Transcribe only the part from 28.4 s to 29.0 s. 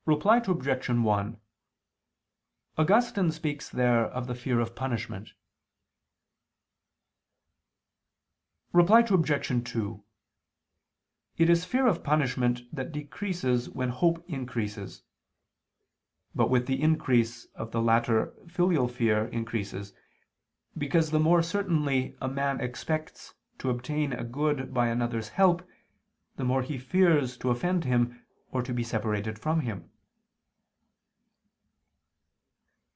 or to be